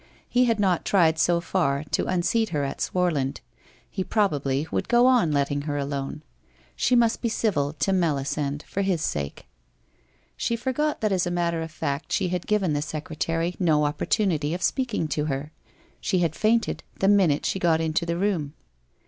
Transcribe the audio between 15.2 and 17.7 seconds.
her. She had fainted the minute she